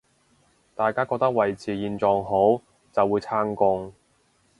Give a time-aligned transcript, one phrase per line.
[0.75, 3.93] 大家覺得維持現狀好，就會撐共